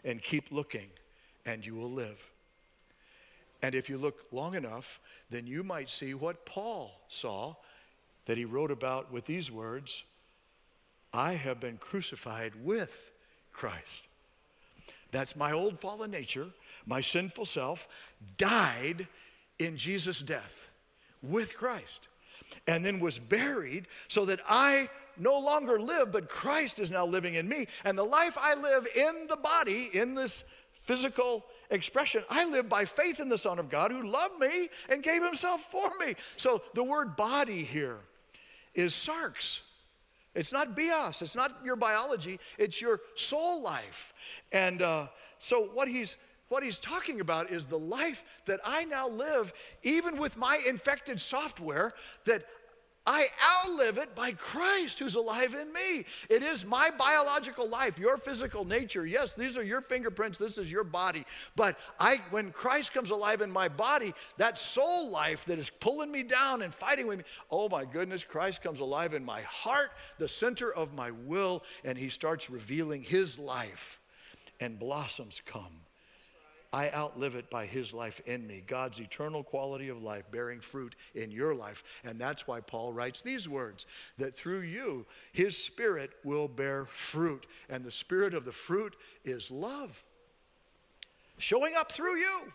[0.04, 0.86] and keep looking,
[1.44, 2.24] and you will live.
[3.62, 7.56] And if you look long enough, then you might see what Paul saw
[8.26, 10.04] that he wrote about with these words
[11.12, 13.10] I have been crucified with
[13.52, 14.06] Christ.
[15.10, 16.46] That's my old fallen nature,
[16.86, 17.88] my sinful self,
[18.36, 19.06] died
[19.58, 20.68] in Jesus' death
[21.22, 22.08] with Christ,
[22.66, 27.34] and then was buried so that I no longer live, but Christ is now living
[27.34, 27.66] in me.
[27.84, 30.44] And the life I live in the body, in this
[30.82, 35.02] physical expression, I live by faith in the Son of God who loved me and
[35.02, 36.14] gave himself for me.
[36.36, 37.98] So the word body here
[38.74, 39.60] is sarx.
[40.34, 44.14] It's not bios, it's not your biology, it's your soul life.
[44.52, 45.08] And uh,
[45.38, 46.16] so what he's
[46.50, 51.20] what he's talking about is the life that I now live, even with my infected
[51.20, 51.94] software,
[52.26, 52.44] that
[53.06, 53.26] I
[53.64, 56.04] outlive it by Christ who's alive in me.
[56.28, 59.06] It is my biological life, your physical nature.
[59.06, 61.24] Yes, these are your fingerprints, this is your body.
[61.56, 66.12] But I when Christ comes alive in my body, that soul life that is pulling
[66.12, 69.92] me down and fighting with me, oh my goodness, Christ comes alive in my heart,
[70.18, 73.98] the center of my will, and he starts revealing his life
[74.60, 75.80] and blossoms come.
[76.72, 80.94] I outlive it by his life in me, God's eternal quality of life bearing fruit
[81.16, 81.82] in your life.
[82.04, 83.86] And that's why Paul writes these words
[84.18, 87.46] that through you, his spirit will bear fruit.
[87.68, 88.94] And the spirit of the fruit
[89.24, 90.00] is love,
[91.38, 92.52] showing up through you.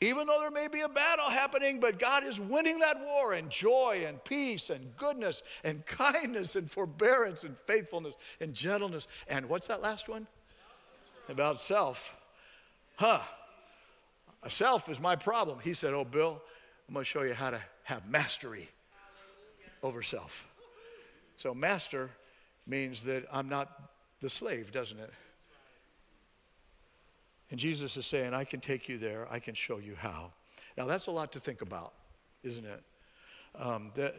[0.00, 3.50] Even though there may be a battle happening, but God is winning that war and
[3.50, 9.08] joy and peace and goodness and kindness and forbearance and faithfulness and gentleness.
[9.26, 10.26] And what's that last one?
[11.30, 12.14] About self.
[12.96, 13.20] Huh.
[14.48, 15.58] Self is my problem.
[15.62, 16.40] He said, Oh, Bill,
[16.88, 18.68] I'm going to show you how to have mastery
[19.82, 20.46] over self.
[21.36, 22.10] So, master
[22.66, 25.12] means that I'm not the slave, doesn't it?
[27.50, 30.32] And Jesus is saying, I can take you there, I can show you how.
[30.76, 31.92] Now, that's a lot to think about,
[32.42, 32.82] isn't it?
[33.54, 34.14] Um, that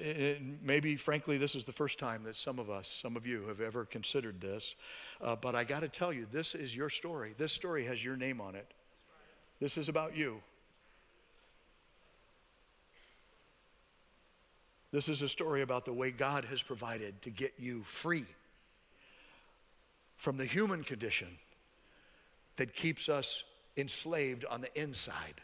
[0.61, 3.61] maybe, frankly, this is the first time that some of us, some of you, have
[3.61, 4.76] ever considered this.
[5.22, 7.36] Uh, but I got to tell you, this is your story.
[7.38, 8.74] This story has your name on it.
[9.60, 10.41] This is about you.
[14.91, 18.26] This is a story about the way God has provided to get you free
[20.18, 21.28] from the human condition
[22.55, 23.43] that keeps us
[23.78, 25.41] enslaved on the inside.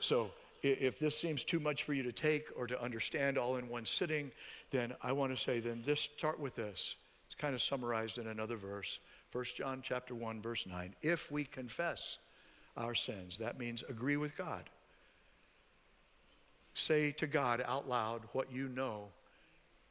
[0.00, 0.30] So,
[0.62, 3.86] if this seems too much for you to take or to understand all in one
[3.86, 4.30] sitting,
[4.70, 6.96] then I want to say, then this start with this.
[7.26, 8.98] It's kind of summarized in another verse.
[9.32, 10.94] 1 John chapter 1 verse 9.
[11.02, 12.18] If we confess
[12.76, 14.68] our sins, that means agree with God.
[16.74, 19.08] Say to God out loud what you know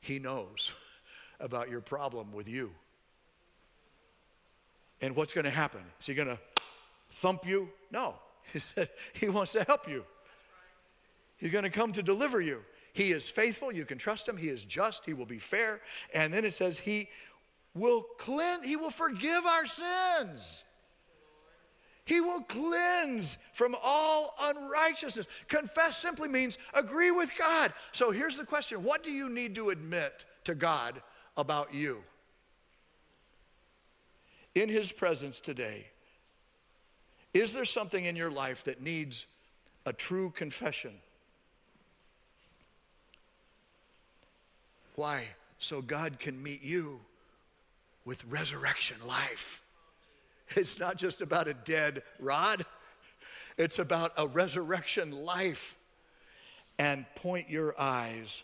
[0.01, 0.73] he knows
[1.39, 2.71] about your problem with you.
[5.01, 5.81] And what's going to happen?
[6.01, 6.39] Is he going to
[7.09, 7.69] thump you?
[7.91, 8.15] No.
[9.13, 10.03] He wants to help you.
[11.37, 12.63] He's going to come to deliver you.
[12.93, 13.71] He is faithful.
[13.71, 14.35] You can trust him.
[14.35, 15.05] He is just.
[15.05, 15.79] He will be fair.
[16.13, 17.07] And then it says, He
[17.79, 20.63] will cleanse, He will forgive our sins.
[22.05, 25.27] He will cleanse from all unrighteousness.
[25.47, 27.71] Confess simply means agree with God.
[27.91, 31.01] So here's the question What do you need to admit to God
[31.37, 32.03] about you?
[34.55, 35.85] In His presence today,
[37.33, 39.27] is there something in your life that needs
[39.85, 40.95] a true confession?
[44.95, 45.25] Why?
[45.59, 46.99] So God can meet you
[48.09, 49.61] with resurrection life.
[50.55, 52.65] It's not just about a dead rod,
[53.55, 55.77] it's about a resurrection life.
[56.79, 58.41] And point your eyes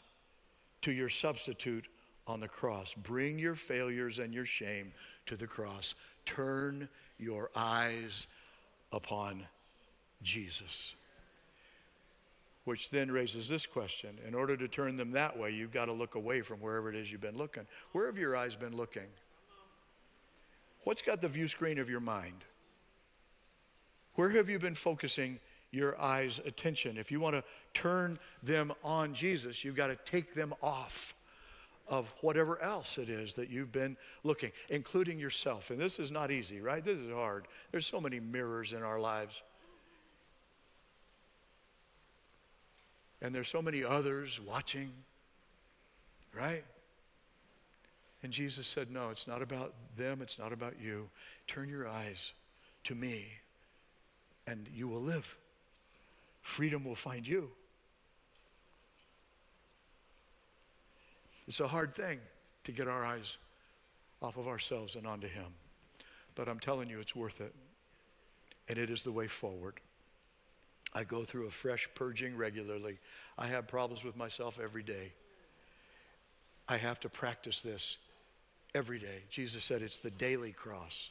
[0.83, 1.87] to your substitute
[2.27, 2.93] on the cross.
[2.93, 4.93] Bring your failures and your shame
[5.25, 5.95] to the cross.
[6.25, 6.87] Turn
[7.17, 8.27] your eyes
[8.91, 9.47] upon
[10.21, 10.93] Jesus.
[12.65, 14.19] Which then raises this question.
[14.27, 16.95] In order to turn them that way, you've got to look away from wherever it
[16.95, 17.65] is you've been looking.
[17.93, 19.07] Where have your eyes been looking?
[20.85, 22.45] What's got the view screen of your mind?
[24.13, 25.39] Where have you been focusing
[25.71, 26.97] your eyes' attention?
[26.97, 31.15] If you want to turn them on Jesus, you've got to take them off
[31.87, 35.71] of whatever else it is that you've been looking, including yourself.
[35.71, 36.83] And this is not easy, right?
[36.83, 37.47] This is hard.
[37.71, 39.41] There's so many mirrors in our lives.
[43.23, 44.91] And there's so many others watching,
[46.31, 46.63] right?
[48.25, 51.07] And Jesus said, No, it's not about them, it's not about you.
[51.45, 52.31] Turn your eyes
[52.85, 53.25] to me,
[54.47, 55.37] and you will live.
[56.41, 57.51] Freedom will find you.
[61.47, 62.17] It's a hard thing
[62.63, 63.37] to get our eyes
[64.23, 65.53] off of ourselves and onto Him.
[66.33, 67.53] But I'm telling you, it's worth it.
[68.67, 69.75] And it is the way forward.
[70.95, 72.97] I go through a fresh purging regularly.
[73.37, 75.11] I have problems with myself every day.
[76.67, 77.99] I have to practice this
[78.75, 79.23] every day.
[79.29, 81.09] Jesus said it's the daily cross.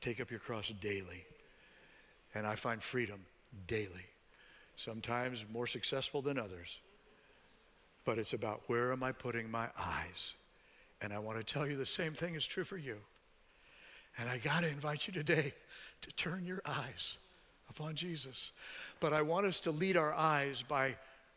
[0.00, 1.24] Take up your cross daily.
[2.34, 3.20] And I find freedom
[3.66, 4.06] daily.
[4.76, 6.78] Sometimes more successful than others.
[8.04, 10.34] But it's about where am I putting my eyes?
[11.02, 12.98] And I want to tell you the same thing is true for you.
[14.18, 15.54] And I got to invite you today
[16.02, 17.16] to turn your eyes
[17.70, 18.52] upon Jesus.
[19.00, 20.96] But I want us to lead our eyes by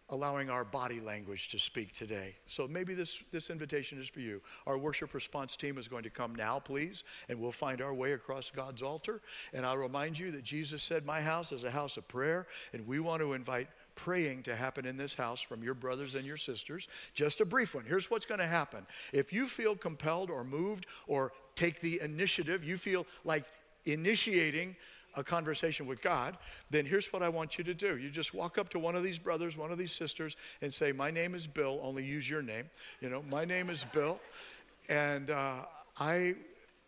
[0.10, 2.36] allowing our body language to speak today.
[2.46, 4.42] So maybe this, this invitation is for you.
[4.68, 8.14] Our worship response team is going to come now, please, and we'll find our way
[8.14, 9.22] across God's altar.
[9.54, 12.86] And I'll remind you that Jesus said, My house is a house of prayer, and
[12.86, 16.38] we want to invite praying to happen in this house from your brothers and your
[16.38, 16.88] sisters.
[17.14, 17.86] Just a brief one.
[17.86, 18.86] Here's what's going to happen.
[19.12, 23.46] If you feel compelled or moved or take the initiative, you feel like
[23.86, 24.76] initiating
[25.16, 26.38] a conversation with God,
[26.70, 27.98] then here's what I want you to do.
[27.98, 30.92] You just walk up to one of these brothers, one of these sisters, and say,
[30.92, 32.70] My name is Bill, only use your name.
[33.02, 34.20] You know, my name is Bill,
[34.90, 35.66] and uh,
[36.00, 36.36] I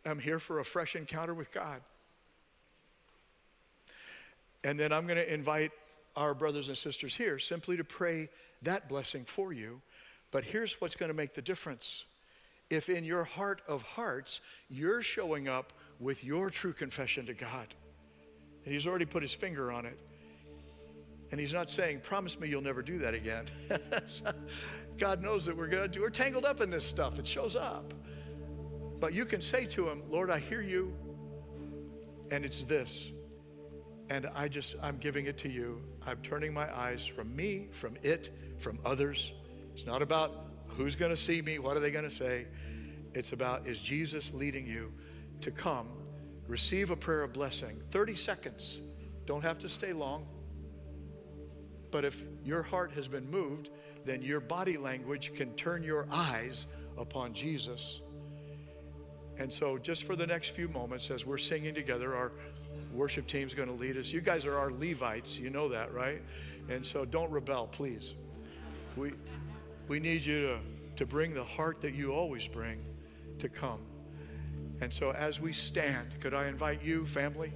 [0.05, 1.81] am here for a fresh encounter with God.
[4.63, 5.71] And then I'm going to invite
[6.15, 8.29] our brothers and sisters here simply to pray
[8.63, 9.81] that blessing for you.
[10.31, 12.05] But here's what's going to make the difference.
[12.69, 17.73] If in your heart of hearts, you're showing up with your true confession to God,
[18.65, 19.97] and He's already put His finger on it,
[21.31, 23.45] and He's not saying, Promise me you'll never do that again.
[24.97, 27.55] God knows that we're going to do, we're tangled up in this stuff, it shows
[27.55, 27.93] up.
[28.99, 30.93] But you can say to Him, Lord, I hear you,
[32.31, 33.11] and it's this.
[34.09, 35.81] And I just, I'm giving it to you.
[36.05, 39.33] I'm turning my eyes from me, from it, from others.
[39.73, 42.47] It's not about who's going to see me, what are they going to say.
[43.13, 44.91] It's about is Jesus leading you
[45.41, 45.87] to come,
[46.47, 47.81] receive a prayer of blessing.
[47.91, 48.79] 30 seconds.
[49.25, 50.27] Don't have to stay long.
[51.91, 53.69] But if your heart has been moved,
[54.03, 56.67] then your body language can turn your eyes
[56.97, 58.01] upon Jesus.
[59.37, 62.31] And so, just for the next few moments, as we're singing together, our
[62.93, 64.11] worship team's going to lead us.
[64.11, 66.21] You guys are our Levites, you know that, right?
[66.69, 68.13] And so don't rebel, please.
[68.95, 69.11] We,
[69.87, 70.59] we need you to,
[70.95, 72.83] to bring the heart that you always bring
[73.39, 73.79] to come.
[74.81, 77.53] And so as we stand, could I invite you, family,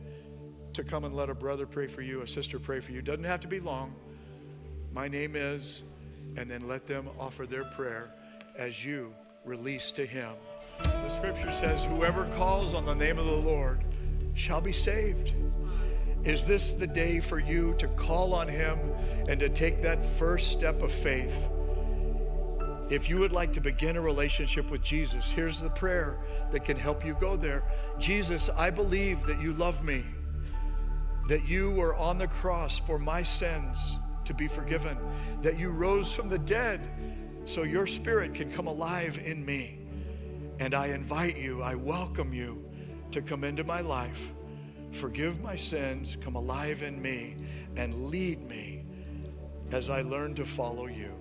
[0.73, 3.01] to come and let a brother pray for you, a sister pray for you?
[3.01, 3.93] Doesn't have to be long.
[4.93, 5.83] My name is,
[6.37, 8.11] and then let them offer their prayer
[8.57, 9.13] as you
[9.45, 10.33] release to him.
[10.79, 13.83] The scripture says, Whoever calls on the name of the Lord
[14.33, 15.33] shall be saved.
[16.23, 18.77] Is this the day for you to call on Him
[19.27, 21.49] and to take that first step of faith?
[22.89, 26.17] If you would like to begin a relationship with Jesus, here's the prayer
[26.49, 27.63] that can help you go there.
[27.99, 30.03] Jesus, I believe that you love me,
[31.27, 34.97] that you were on the cross for my sins to be forgiven,
[35.43, 36.89] that you rose from the dead
[37.45, 39.77] so your spirit can come alive in me.
[40.59, 42.65] And I invite you, I welcome you
[43.11, 44.33] to come into my life,
[44.89, 47.35] forgive my sins, come alive in me,
[47.77, 48.83] and lead me
[49.71, 51.18] as I learn to follow you.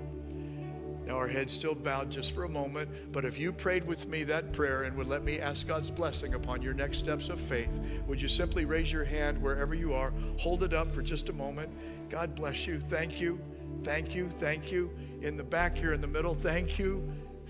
[1.08, 4.24] Now, our heads still bowed just for a moment, but if you prayed with me
[4.24, 7.80] that prayer and would let me ask God's blessing upon your next steps of faith,
[8.06, 10.12] would you simply raise your hand wherever you are?
[10.38, 11.70] Hold it up for just a moment.
[12.10, 12.78] God bless you.
[12.78, 13.40] Thank you.
[13.84, 14.28] Thank you.
[14.28, 14.90] Thank you.
[15.22, 17.02] In the back here in the middle, thank you.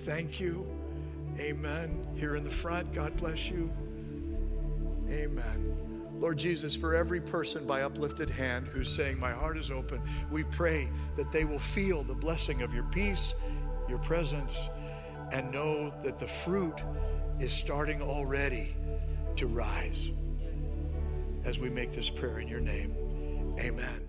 [0.04, 0.64] Thank you.
[1.40, 2.06] Amen.
[2.14, 3.72] Here in the front, God bless you.
[5.10, 5.87] Amen.
[6.18, 10.00] Lord Jesus, for every person by uplifted hand who's saying, My heart is open,
[10.30, 13.34] we pray that they will feel the blessing of your peace,
[13.88, 14.68] your presence,
[15.32, 16.76] and know that the fruit
[17.38, 18.74] is starting already
[19.36, 20.10] to rise
[21.44, 22.94] as we make this prayer in your name.
[23.60, 24.07] Amen.